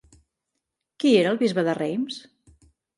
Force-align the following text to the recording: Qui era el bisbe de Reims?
Qui 1.03 1.13
era 1.21 1.35
el 1.35 1.39
bisbe 1.45 1.67
de 1.71 1.79
Reims? 1.85 2.23